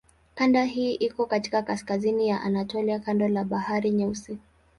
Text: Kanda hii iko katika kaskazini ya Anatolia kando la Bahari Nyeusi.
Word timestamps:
Kanda 0.35 0.63
hii 0.63 0.93
iko 0.93 1.25
katika 1.25 1.61
kaskazini 1.61 2.27
ya 2.29 2.41
Anatolia 2.41 2.99
kando 2.99 3.27
la 3.27 3.43
Bahari 3.43 3.91
Nyeusi. 3.91 4.37